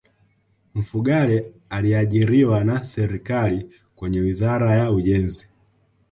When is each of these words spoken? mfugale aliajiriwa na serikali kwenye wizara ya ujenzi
mfugale 0.75 1.53
aliajiriwa 1.69 2.63
na 2.63 2.83
serikali 2.83 3.69
kwenye 3.95 4.19
wizara 4.19 4.75
ya 4.75 4.91
ujenzi 4.91 5.49